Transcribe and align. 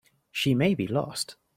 She 0.31 0.55
may 0.55 0.73
be 0.73 0.87
lost. 0.87 1.35